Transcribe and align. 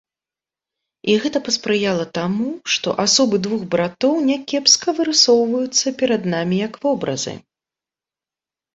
І 1.11 1.17
гэта 1.25 1.41
паспрыяла 1.49 2.05
таму, 2.19 2.47
што 2.77 2.89
асобы 3.05 3.35
двух 3.49 3.61
братоў 3.77 4.13
някепска 4.33 4.89
вырысоўваюцца 5.03 5.97
перад 6.03 6.21
намі 6.37 6.55
як 6.67 6.85
вобразы. 6.91 7.33